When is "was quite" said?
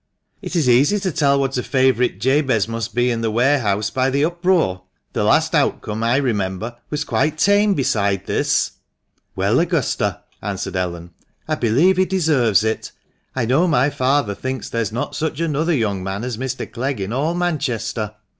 6.89-7.37